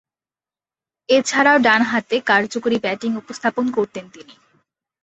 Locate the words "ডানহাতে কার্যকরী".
1.59-2.77